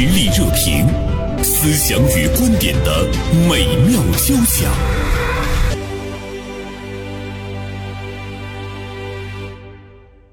[0.00, 0.86] 实力热评，
[1.42, 3.06] 思想与观点的
[3.46, 4.72] 美妙交响。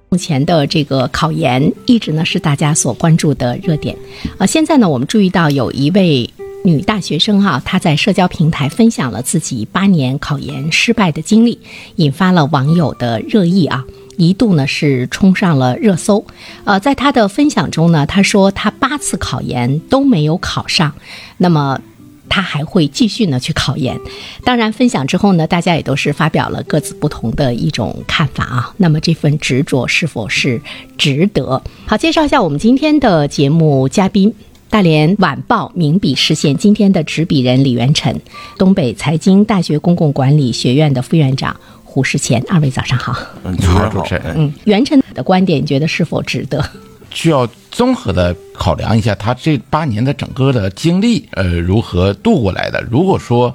[0.07, 3.93] 目前的这个考研一直呢是大家所关注的热点，
[4.37, 6.29] 呃，现在呢我们注意到有一位
[6.63, 11.59] 女大学生哈、她在社交平台分享了自己八年考研失败的经历，
[11.97, 13.83] 引发了网友的热议啊。
[14.17, 16.25] 一度呢是冲上了热搜，
[16.65, 20.93] 呃，在他的分享中呢，他说他八次考研都没有考上，
[21.37, 21.79] 那么
[22.27, 23.97] 他还会继续呢去考研。
[24.43, 28.73] 当然，分享之后呢，大家也都是发表了各自不同的一种看法啊。
[28.77, 30.61] 那么这份执着是否是
[30.97, 31.61] 值得？
[31.85, 34.33] 好，介绍一下我们今天的节目嘉宾。
[34.69, 38.19] 大连晚报名笔视线今天的执笔人李元辰，
[38.57, 41.55] 东北财经大学公共管理学院的副院长
[41.97, 43.17] 胡世前，二位早上好。
[43.43, 46.63] 嗯，你好主持人哎嗯，袁晨的观点，你觉得是否值得？
[47.09, 52.79] 需要综合的考量一下他这八年的整个的经历，呃，如何度过来的。
[52.91, 53.51] 如果说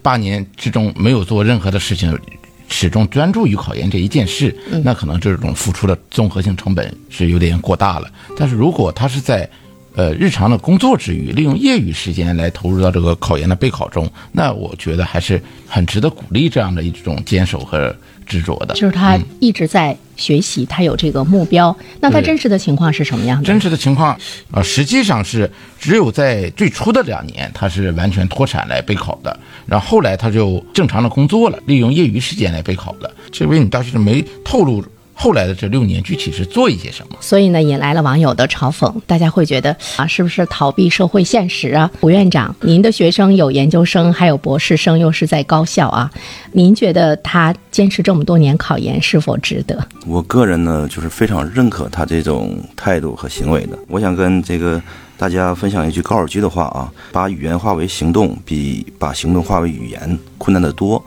[0.00, 2.18] 八年之中没有做任何的事情，
[2.66, 8.10] 始终专注于考研这一件事，那可能这种付出的综合性成本是有点过大了。
[8.38, 9.46] 但是如果他是在
[9.94, 17.94] 呃日常的工作之余，利用业余时间来投入到这个考研的备考中，那我觉得还是很值得鼓励这样的一种坚守和
[18.26, 18.74] 执着的。
[18.74, 21.76] 就是他一直在学习，他有这个目标。
[22.00, 23.46] 那他真实的情况是什么样的？
[23.46, 24.16] 真实的情况，
[24.52, 33.10] 呃，实际上是只有在最初的两年，他是完全脱产来备考的，然后后来他就正常的工作了，利用业余时间来备考的。
[33.30, 34.82] 这位女大学生没透露
[35.14, 37.16] 后来的这六年具体是做一些什么。
[37.20, 41.90] 所以呢，引来了网友的嘲讽，大家会觉得啊，是不是逃避社会现实啊？
[42.00, 46.10] 胡院长，您的学生有研究生，还有博士生，又是在高校啊，
[46.52, 49.86] 您觉得他坚持这么多年考研是否值得？
[50.06, 53.78] 我个人呢，就是非常认可他这种态度和行为的。
[53.88, 54.80] 我想跟这个
[55.16, 61.02] 大家分享一句高尔基的话啊：把语言化为行动，比把行动化为语言困难得多。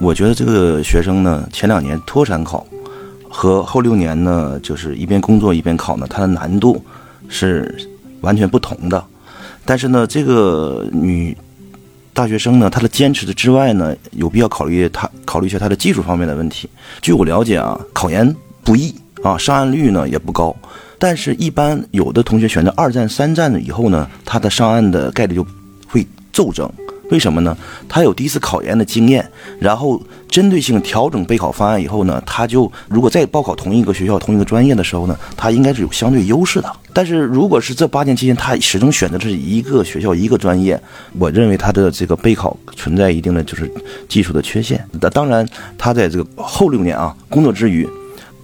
[0.00, 2.66] 我觉得这个学生呢，前两年脱产考
[3.28, 6.82] 和后六年呢，就是一边工作一边考呢，它的难度
[7.28, 7.76] 是
[8.22, 9.04] 完全不同的。
[9.64, 11.36] 但是呢，这个女
[12.12, 16.68] 大学生呢，她的坚持的之外呢，有必要考虑她考虑一下她的技术方面的问题。
[17.00, 18.34] 据我了解啊，考研
[18.64, 20.54] 不易啊，上岸率呢也不高。
[20.98, 25.46] 但是，一般有的同学选择二战、三战了以后呢，他的上岸的概率就
[25.86, 26.68] 会骤增。
[27.10, 27.56] 为什么呢？
[27.88, 29.26] 他有第一次考研的经验，
[29.58, 36.70] 然后针对性调整备考方案以后呢，他就如果再报考同一个学校、同一个专业的时候呢，他应该是有相对优势的。
[36.92, 40.80] 但是如果是这八年期间他始终选择的是一个学校、一个专业，
[41.18, 43.70] 我认为他的这个备考存在一定的就是
[44.08, 44.84] 技术的缺陷。
[45.00, 47.88] 那当然，他在这个后六年啊工作之余，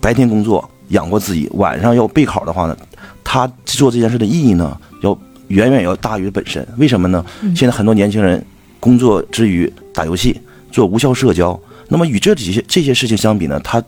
[0.01, 2.77] 白天工作养活自己，晚上要备考的话呢，
[3.23, 6.67] 他做这件事的意义呢，要远远要大于本身。
[6.79, 7.25] 为什么呢？
[7.57, 8.45] 现在很多年轻人
[8.85, 10.39] 工作之余打游戏、
[10.71, 11.59] 做无效社交，
[11.89, 13.83] 那么与这几些这些事情相比呢，他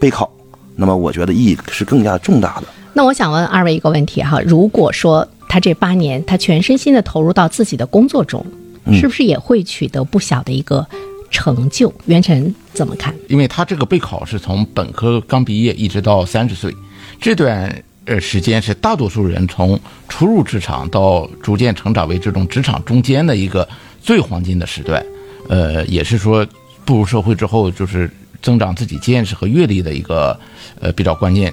[0.00, 0.30] 备考，
[0.76, 2.66] 那么我觉得意义是更加重大的。
[2.92, 8.46] 那我想问二位一个问题哈，如果说他这八年他全身心的投入到自己的工作中，
[8.84, 10.86] 嗯是不是也会取得不小的一个
[11.28, 11.92] 成就？
[12.04, 13.12] 袁晨怎么看？
[13.28, 16.72] 因为他这个备考是从本科刚毕业一直到三十岁，
[17.20, 19.76] 这段呃时间是大多数人从
[20.08, 23.68] 初入职场到逐渐成长为这种职场中间的一个
[24.06, 25.04] 最黄金的时段，
[25.48, 26.46] 呃，也是说
[26.84, 28.08] 步入社会之后就是
[28.40, 30.38] 增长自己见识和阅历的一个
[30.80, 31.52] 呃比较关键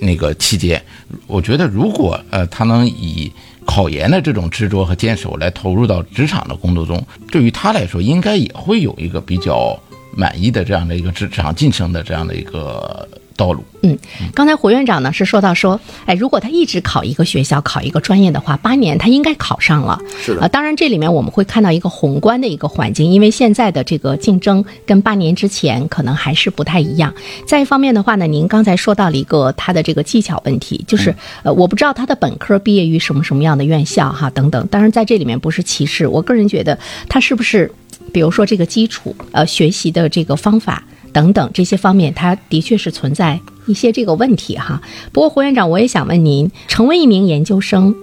[0.00, 0.80] 那个期间。
[1.26, 3.32] 我觉得如果呃他能以
[3.64, 9.76] 考研的这种执着和坚守来投入到职场的工作中，对于他来说，应该也会有一个比较
[10.12, 13.62] 满意的这样的一个职场晋升的这样的一个道路。
[13.82, 13.96] 嗯，
[14.34, 20.00] 刚才胡院长呢是说到说，哎，如果他一直考一个学校、考一个专业的话，八年他应该考上了。
[20.20, 27.14] 是的呃，当然这里面我们会看到一个宏观的一个环境，因为现在的这个竞争跟八年之前可能还是不太一样。
[27.46, 34.66] 再一方面的话呢，您刚才说到了一个他的这个技巧问题，就是、呃，我不知道他的本科毕业于什么什么样的院校哈等等。
[34.68, 36.76] 当然在这里面不是歧视，我个人觉得
[37.08, 37.70] 他是不是，
[38.12, 40.82] 比如说这个基础呃学习的这个方法。
[41.16, 44.82] 等等这些方面，它的确是存在一些这个问题哈。
[45.12, 47.94] 不过胡院长，我也想问您，成为一名研究生，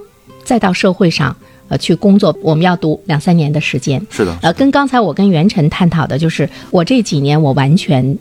[0.42, 1.36] 再到社会上
[1.68, 4.04] 呃去工作，我们要读两三年的时间。
[4.10, 8.18] 是的，呃，跟刚才我跟袁晨探讨的就是，我这几年我完全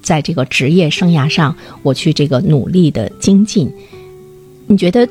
[0.00, 1.52] 在这个职业生涯上，
[1.82, 3.68] 我去这个努力的精进。
[4.68, 5.08] 你觉得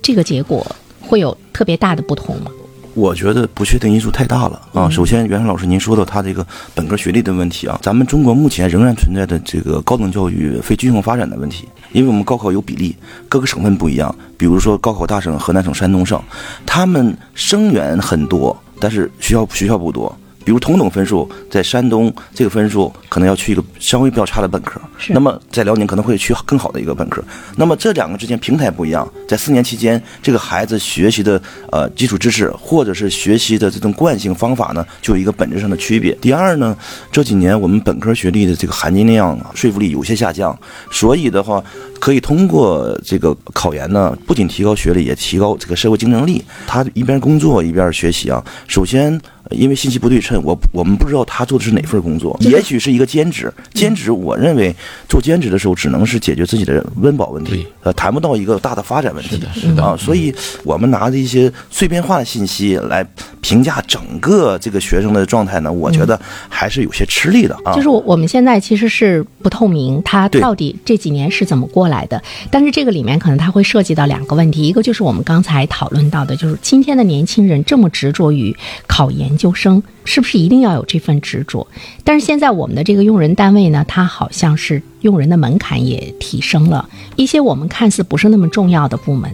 [0.00, 0.64] 这个结果
[1.00, 2.52] 会有特别大的不同吗？
[2.94, 4.88] 我觉得不确定因素太大了啊。
[4.90, 12.94] 首先，袁山老师您说到他这个本科学历的问题啊，咱们中国目前仍然存在的这个高等教育非均衡发展的问题，因为我们高考有比例，
[13.28, 14.14] 各个省份不一样。
[14.36, 16.20] 比如说高考大省河南省、山东省，
[16.66, 20.14] 他们生源很多，但是学校学校不多。
[20.44, 27.22] 比如同等分数，在山东这个分数可能要去一个稍微比较差的本科，那么在辽宁可能会去更好的一个本科。
[27.56, 31.40] 那么这两个之间平台不一样，在四年期间，这个孩子学习的
[31.70, 36.12] 呃基础知识或者是学习的这种惯性方法呢，就有一个本质上的区别。
[36.20, 36.76] 第二呢，
[37.10, 40.58] 这几年我们本科学历的这个含金量、说服力有些下降，
[40.90, 41.62] 所以的话，
[42.00, 46.42] 可以通过这个考研呢，不仅提高学历，也提高这个社会竞争力。
[46.66, 49.20] 他一边工作一边学习啊，首先。
[49.50, 53.52] 因为信息不对称，我我们不知道他做的是哪份工作，也许是一个兼职。
[53.72, 54.74] 兼职，我认为
[55.08, 59.30] 做兼职的时候，只能是解决自己的温饱问题，呃，谈不到一个大的发展问题。
[59.30, 59.96] 是的，是的啊。
[59.96, 60.32] 所以，
[60.62, 63.06] 我们拿着一些碎片化的信息来
[63.40, 66.18] 评价整个这个学生的状态呢，我觉得
[66.48, 67.74] 还是有些吃力的啊。
[67.74, 72.22] 就是我我们现在其实是不透明，他到底这几年是怎么过来的？
[72.50, 78.56] 但是这个里面可能他会涉及到两个问题，一个就是我们刚才讨论到的，就是今天的年轻人这么执着于
[78.86, 79.32] 考研。
[79.32, 81.66] 究生是不是一定要有这份执着？
[82.04, 89.30] 但是现在我们的这个用人单位呢，它好像是用人的门槛也提升了一些，我们看似不是那么重要的部门，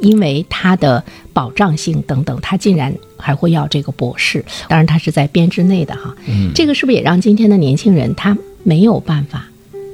[0.00, 1.02] 因为它的
[1.32, 4.44] 保障性等等，它竟然还会要这个博士。
[4.68, 6.14] 当然，它是在编制内的哈。
[6.26, 9.46] 嗯，这个是不是也让今天的年轻人他没有办法？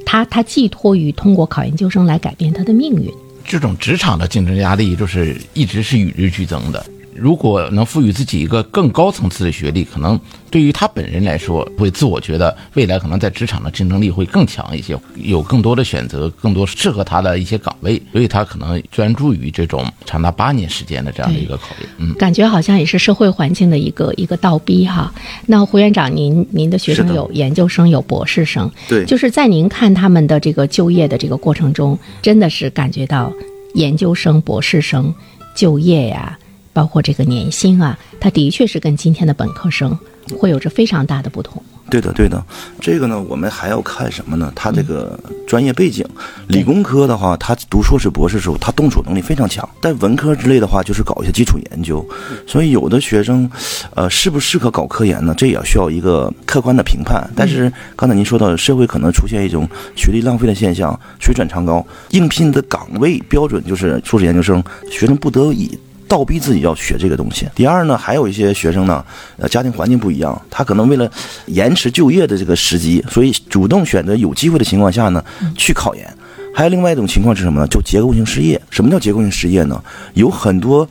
[0.05, 3.13] 他他寄托于通过考研究生来改变他的命运。
[3.45, 6.85] 这种职场的竞争压力就是一直是与日俱增的。
[7.19, 10.19] 如果能赋予自己一个更高层次的学历，可能
[10.51, 21.87] 对于他本人来说，会自我觉得未来可能在职场的竞争力会更强一些，有更多的选择，更多适合他的一些岗位，所以他可能专注于这种长达八年时间的这样的一个考虑。
[21.99, 25.13] 嗯，感觉好像也是社会环境的一个一个倒逼哈。
[25.47, 33.33] 那胡院长，您您的学生有研究生，有博士生，对，就是在您看他们的这个就业的这个过程中，真的是感觉到
[33.75, 35.15] 研究生、博士生
[35.55, 36.39] 就业呀。
[36.77, 39.99] 包括这个年薪啊，它的确是跟今天的本科生
[40.39, 41.63] 会有着非常大的不同。
[41.89, 42.45] 对的，对的，
[42.83, 44.53] 这个呢，我们还要看什么呢？
[44.55, 46.05] 他这个专业背景，
[46.49, 52.07] 理工科的话，他读硕士、博士时候，他动手能力非常强；但文科之类的话，就是搞一些基础研究。
[52.47, 53.51] 所以，有的学生，
[53.95, 55.33] 呃，适不适合搞科研呢？
[55.35, 57.27] 这也需要一个客观的评判。
[57.35, 65.79] 但是，刚才您说到，社会可能出现一种学历浪费的现象，水转长高，应聘的岗位标准就是硕士研究生，学生不得已。
[66.09, 67.49] 倒逼自己要学这个东西。
[67.55, 69.05] 第二呢，还有一些学生呢，
[69.37, 71.11] 呃，家庭环境不一样，他可能为了
[71.47, 75.25] 延迟就业的这个时机，所以主动选择有机会的情况下呢，
[75.57, 76.17] 去考研。
[76.55, 77.67] 还有另外一种情况是什么呢？
[77.69, 78.61] 就结构性失业。
[78.71, 79.83] 什么叫结构性失业呢？
[80.15, 80.89] 有很多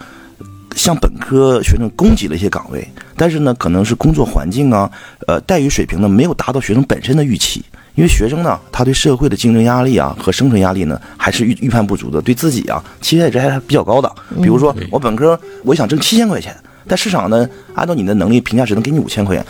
[0.75, 4.91] 像本科学生供给了一些岗位，但是呢，可能是工作环境啊，
[5.27, 7.63] 呃，待遇水平呢，没有达到学生本身的预期。
[7.95, 14.13] 因为学生呢，他对社会的竞争压力啊和生存压力呢，还是预预判不足的，对自己啊期待值还是比较高的。
[14.41, 16.53] 比如说，我本科我想挣七千块钱，
[16.87, 19.45] 但市场呢，按照你的能力评价只能给你五千块钱，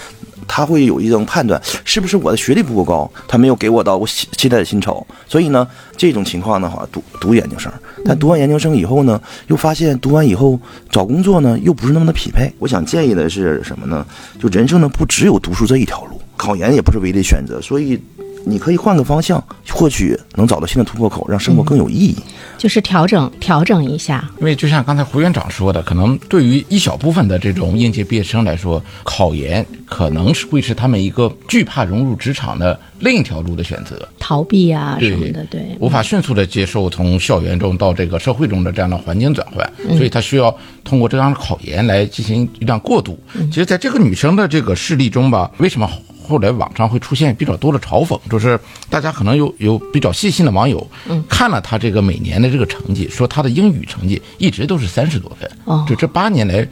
[0.48, 5.06] 他会有一种判断，是不是我的学历不够高，他没有给我到我期待的薪酬。
[5.28, 7.72] 所以呢，这种情况的话，读读研究生，
[8.06, 10.60] 但读完研究生以后呢，又发现读完以后
[10.92, 12.54] 找工作呢，又不是那么的匹配。
[12.60, 14.06] 我想建议的是什么呢？
[14.40, 17.60] 就人生呢，不只有读书这一条路，考研也不是唯一的选择。
[17.60, 18.00] 所以。
[18.46, 22.16] 你可以换个方向，或许能找到新的突破口，让生活更有意义。
[22.58, 24.30] 就是调整调整一下。
[24.40, 43.20] 因为就像刚才胡院长说的，可能对于一小部分的这种应届毕业生来说，考研可能是会是他们一个惧怕融入职场的另一条路的选择，逃避啊什么的，对，无法迅速的接受从校园中到这个社会中的这样的环境转换，所以他需要通过这样的考研来进行一段过渡。
[43.52, 45.90] 其实，在这个女生的这个事例中吧，为什么？
[46.26, 56.68] 后来网上会出现比较多的嘲讽，就是大家可能有有比较细心的网友，嗯，看了他这个每年的这个成绩，说他的英语成绩一直都是三十多分，哦，就这八年来，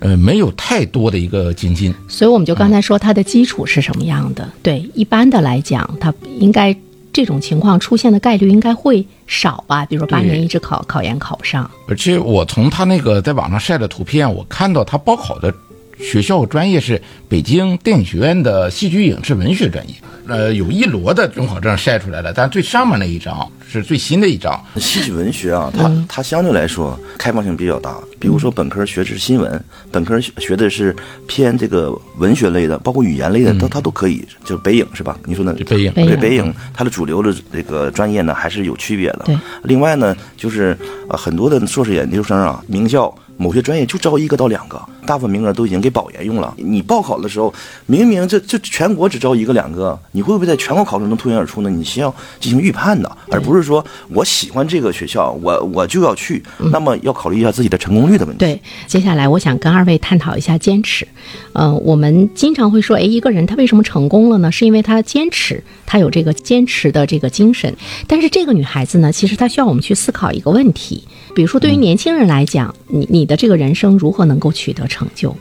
[0.00, 1.94] 呃，没有太多的一个精进。
[2.08, 4.48] 所以我们就刚才说他的基础是什么样的？
[4.62, 6.74] 对，一般的来讲，他应该
[7.12, 9.84] 这种情况出现的概率应该会少吧？
[9.86, 11.70] 比如说八年一直考考研考不上。
[11.86, 15.54] 而且我从他那个在网上晒的图片，我看到他报考的。
[15.98, 19.94] 学校专业是北京电影学院的戏剧影视文学专业，
[20.26, 24.62] 呃，有一摞的准考证晒出来了，但最上面那一张是最新的一张。
[24.76, 27.96] 戏剧文学啊，它它相对来说开放性比较大。
[28.18, 30.94] 比如说本科学的是新闻，本科学的是
[31.26, 34.24] 偏这个文学类的，包括语言类的，它它都可以。
[34.44, 35.18] 就北影是吧？
[35.26, 39.26] 你说呢北影对北影，它的主流的这个专业呢还是有区别的。
[39.62, 40.76] 另外呢，就是
[41.08, 46.54] 呃很多的硕士研究生啊，名校某些专业就招一个到两个，大部分名额都已经给保研用了。
[46.56, 47.52] 你报考的时候，
[47.86, 51.70] 明明这这全国只招一个两个，你会不会在全国考试中脱颖而出呢？
[51.70, 56.42] 你需要进行预判的，而不是说我喜欢这个学校，我我就要去。
[56.70, 58.38] 那么要考虑一下自己的成功率的问题。
[58.38, 61.06] 对，接下来我想跟二位探讨一下坚持。
[61.52, 64.50] 呃，我们经常会说，哎，一个人他为什么成功了呢？
[64.50, 67.74] 是因为他坚持，他有这个坚持的这个精神。
[68.06, 71.04] 但是这个女孩子呢，其实她需要我们去思考一个问题。
[71.34, 75.34] 比如说，对于年轻人来讲，你你你的这个人生如何能够取得成就，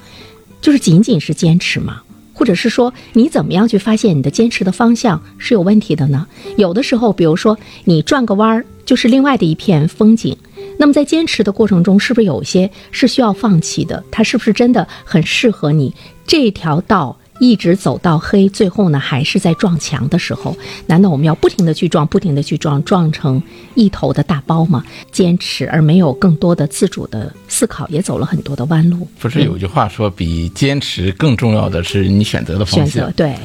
[0.61, 2.01] 就是仅仅是坚持吗？
[2.33, 6.25] 或者是说，你怎么样去发现你的坚持的方向是有问题的呢？
[6.55, 10.37] 有的时候，比如说你转个弯儿，就是另外的一片风景。
[10.77, 14.01] 那么在坚持的过程中，是不是有些是需要放弃的？
[14.09, 15.93] 它是不是真的很适合你
[16.25, 17.19] 这条道？
[17.39, 23.41] 一直走到黑，最后呢还是在撞墙的时候，难道我们要不停的去撞，不停的去撞，撞成
[23.75, 24.83] 一头的大包吗？
[25.11, 29.07] 坚持而没有更多的自主的思考，也走了很多的弯路。
[29.19, 32.87] 不是有句话说，比坚持更重要的是你选择的方向。
[32.87, 33.35] 选择对。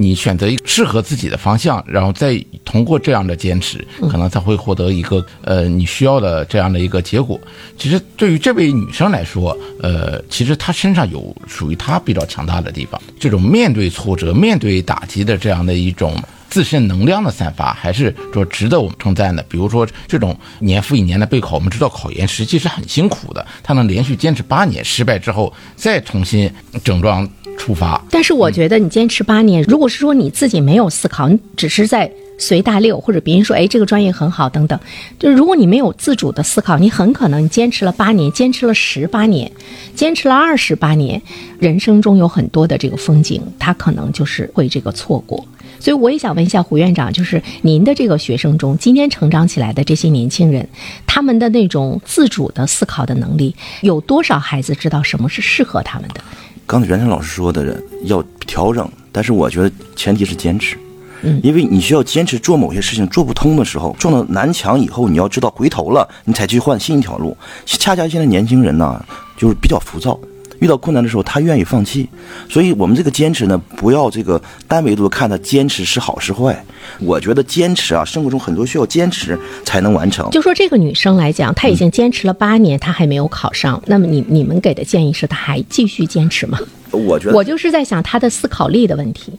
[0.00, 7.40] 你选择一个适合自己的方向，然后再通过这样的坚持，可能才会获得一个呃你需要的这样的一个结果。
[7.76, 13.00] 其实对于这位女生来说，呃，其实她身上有属于她比较强大的地方。
[13.18, 16.14] 这种面对挫折、面对打击的这样的一种
[16.48, 19.42] 自身能量的散发，还是说值得我们称赞的。
[19.48, 26.48] 比如说这种年复一年的备考，我们知道考研实际是很辛苦的，她能连续坚持八年，失败之后再重新
[26.84, 27.28] 整装。
[27.58, 34.78] 出发，但是我觉得你坚持八年，如果是说你自己没有思考，你只是在随大溜，或者别人说哎这个专业很好等等，
[35.18, 39.50] 就是如果你没有自主的思考，你很可能坚持了八年，坚持了十八年，
[39.94, 41.20] 坚持了二十八年，
[41.58, 45.44] 人生中有很多的这个风景，他可能就是会这个错过。
[45.80, 50.68] 所以我也想问一下胡院长，就是您的这个学生中，今天成长起来的这些年轻人，
[51.06, 56.20] 他们的那种自主的思考的能力，有多少孩子知道什么是适合他们的？
[56.68, 60.76] 刚才袁成老师说的要调整，但是我觉得前提是坚持，
[61.22, 67.34] 嗯，因为你需要坚持做某些事情做不通的时候，撞到南墙以后，你要知道回头了，你才去换新一条路。
[67.64, 69.02] 恰恰现在年轻人呢，
[69.34, 70.20] 就是比较浮躁。
[70.60, 72.08] 遇到困难的时候，他愿意放弃，
[72.48, 76.64] 所以我们这个坚持呢，不要这个单维度看他坚持是好是坏。
[77.00, 80.28] 我觉得坚持啊，生活中很多需要坚持才能完成。
[80.30, 83.80] 就说这个女生来讲，她已经坚持了八年，她还没有考上。
[83.86, 86.58] 那么你你们给的建议是，她还继续坚持吗？
[86.90, 89.32] 我觉得我就是在想她的思考力的问题。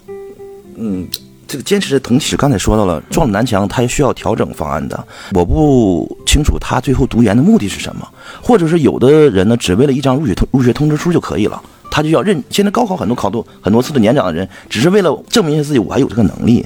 [0.78, 1.08] 嗯。
[1.50, 5.04] 这个坚持的同时，刚才说到了撞南墙，他需要调整方案的。
[5.34, 8.08] 我不清楚他最后读研的目的是什么，
[8.40, 12.40] 或者是有的人呢，只为了一张入学通入学通知书就可以了，他就要认。
[12.52, 16.64] 现在高考很多考多很多次的年长的人，只是为了证明一下自己，我还有这个能力。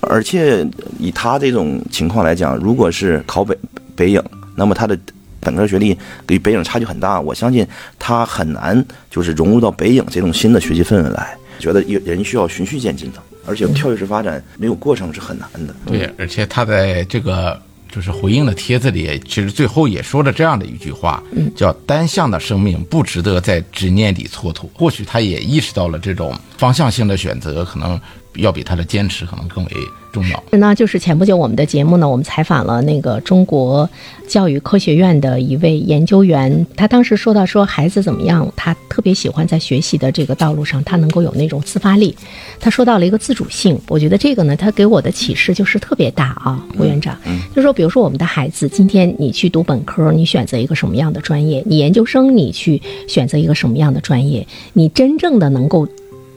[0.00, 0.66] 而且
[0.98, 3.54] 以他这种情况来讲，如果是考北
[3.94, 4.22] 北影，
[4.56, 4.98] 那么他的
[5.40, 5.94] 本科学历
[6.30, 7.66] 与北影差距很大，我相信
[7.98, 11.36] 他很难就是融入到北影这种新的学习氛围来。
[11.58, 13.18] 觉得人需要循序渐进的。
[13.46, 15.74] 而且跳跃式发展没有过程是很难的。
[15.86, 21.22] 对，而且他在这个就是回应的帖子里，其实最后也说了这样的一句话，
[21.54, 24.66] 叫“单向的生命不值得在执念里蹉跎”。
[24.72, 28.00] 或许他也意识到了这种方向性的选择，可能
[28.36, 29.70] 要比他的坚持可能更为。
[30.12, 30.44] 重要。
[30.50, 33.88] 那就是前不久我们的节目呢，我们采访了那个中国
[34.28, 42.14] 教育科学院的一位研究员，他当时说到说孩子怎么样，他特别喜欢在学习的这个道路上，他能够有那种自发力。
[42.60, 47.16] 他说到了一个自主性，我觉得这个呢，他给我的启示就是特别大啊，胡院长。
[47.24, 51.62] 嗯就说比如说我们的孩子，今天你去读本科，你选择一个什么样的专业？
[51.66, 54.46] 你研究生你去选择一个什么样的专业？
[54.74, 55.88] 你真正的能够。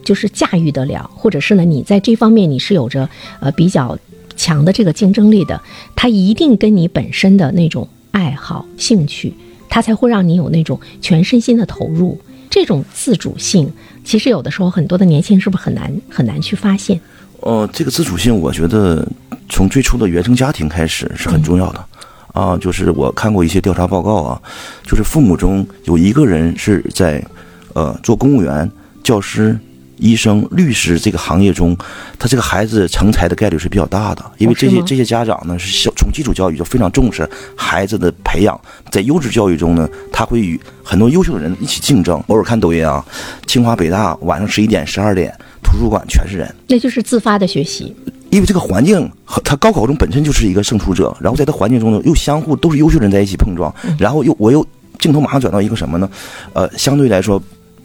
[0.05, 3.09] 就是驾驭得了，或者是呢，你在这方面你是有着
[3.41, 3.97] 呃比较
[4.38, 5.59] 强的这个竞争力的，
[5.95, 9.33] 它一定跟你本身的那种爱好、兴趣，
[9.67, 12.17] 它才会让你有那种全身心的投入。
[12.50, 13.69] 这种自主性，
[14.05, 16.97] 其实有的时候很多的年轻人是不是很难很难去发现？
[17.41, 19.05] 哦，这个自主性，我觉得
[19.50, 21.85] 从最初的原生家庭开始是很重要的
[22.31, 22.55] 啊。
[22.57, 24.41] 就是我看过一些调查报告啊，
[24.83, 27.21] 就是父母中有一个人是在
[27.74, 28.69] 呃做公务员、
[29.03, 29.57] 教师。
[29.97, 31.75] 医生、律师这个行业中，
[32.19, 38.59] 他这个孩子成才的概率是比较大的，因为这些这些家长呢是小从基础教育就非常重视孩子的培养，
[38.91, 42.21] 在优质教育中呢，他会与很多优秀的人一起竞争。
[42.27, 43.03] 偶尔看抖音啊，
[43.47, 45.33] 清华、北大晚上十一点、十二点，
[45.63, 47.95] 图书馆全是人，那就是自发的学习。
[48.31, 54.65] 因为这个环境和他高考中本身就是一个胜出者，然后在他环境中呢又相互都是优秀人在一起碰撞，然后又我又
[54.99, 56.09] 镜头马上转到一个什么呢？
[56.53, 57.41] 呃，相对来说。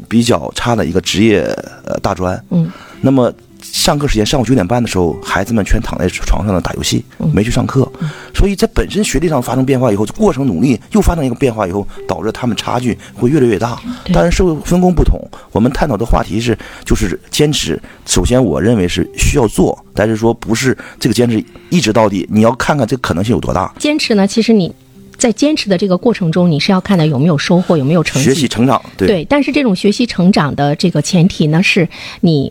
[0.09, 1.43] 比较差的一个职业
[1.85, 7.05] 呃大专，嗯，那么上课时间上午九点半的时候，孩子们全躺在床上呢打游戏，
[7.35, 7.87] 没去上课，
[8.35, 13.79] 所以在本身学历上发生变化以后，过程努力又发生一个变化以后，导致他们差距会越来越大。
[14.13, 15.21] 当然，社会分工不同，
[15.53, 17.81] 我们探讨的话题是就是坚持。
[18.07, 23.73] 首先，我认为是需要做，但是说不是这个坚持一直到底，你要看看这个可能性有多大。
[23.79, 24.75] 坚持呢，其实你。
[25.21, 28.83] 在坚持的这个过程中，你是要看到有没有收获，有没有成绩，学习成长。
[28.97, 31.87] 对，但是这种学习成长的这个前提呢，是
[32.23, 32.51] 你，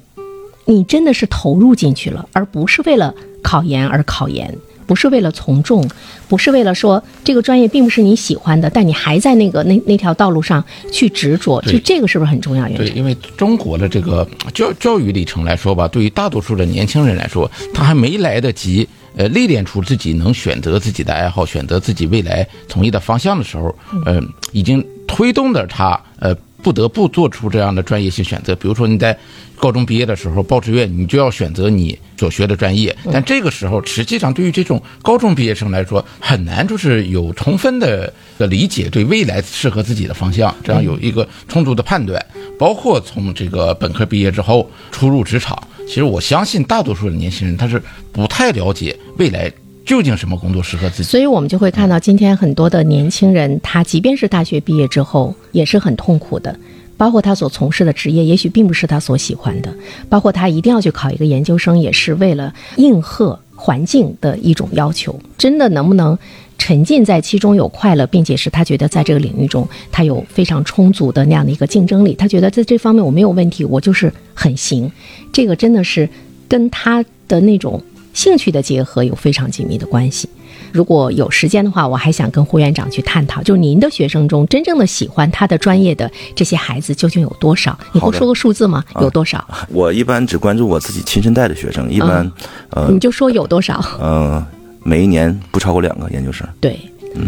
[0.66, 5.90] 你真的是投入进去了，而不是为了考研而考研，不是为了从众，
[6.28, 12.70] 不是为了说这个专业并不是你喜欢的，但你还在那个那那条道路上去执着，就这个是不是很重要？
[12.78, 18.88] 对，因为中国的这个教教育历程来说吧，对于大多数的年轻人来说，他还没来得及。
[19.16, 23.76] 呃，历练出自己能选择自己的爱好，选择自己未来从业的方向的时候，
[24.06, 28.56] 呃，已经推动着他，呃，不得不做出这样的专业性选择。
[28.56, 29.18] 比如说你在
[29.58, 32.96] 高中毕业的时候报志愿，你就要选择你所学的专业。
[33.12, 42.24] 但这个时候，实际上对于这种高中毕业生来说，很难就是有充分的的理解对未来适合自己的方向，这样有一个充足的判断。
[42.58, 45.58] 包括从这个本科毕业之后初入职场。
[45.90, 47.82] 其实我相信大多数的年轻人他是
[48.12, 49.52] 不太了解未来
[49.84, 56.56] 究竟什么工作适合自己，所以我们就会看到今天很多的年轻人，他即便是大学毕业之后也是很痛苦的，
[56.96, 59.74] 包括他所从事的职业也许并不是他所喜欢的，
[60.08, 66.16] 包括他一定要去考一个研究生，也是为了应和环境的一种要求，真的能不能？
[66.60, 74.92] 沉浸在其中有快乐，并且是他觉得在这个领域中他有非常充足的那样的一个竞争力，他觉得在这方面我没有问题，我就是很行。
[75.34, 76.08] 这个真的是
[76.48, 77.82] 跟他的那种
[78.14, 80.30] 兴趣的结合有非常紧密的关系。
[80.72, 87.76] 如果有时间的话，我还想跟胡院长去探讨，就您的学生中真正的喜欢他的专业的这些孩子究竟有多少？
[87.94, 88.84] 你不说个数字吗？
[89.02, 89.44] 有多少？
[89.70, 92.32] 我一般只关注我自己亲身带的学生，一般
[92.72, 93.84] 呃，你就说有多少？
[94.00, 94.46] 嗯。
[94.84, 96.48] 每一年不超过两个研究生。
[96.60, 96.80] 对，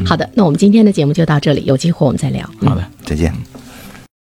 [0.06, 2.50] 好的，那我们今天的节目就到这里，有机会我们再聊。
[2.62, 3.34] 好的，再见。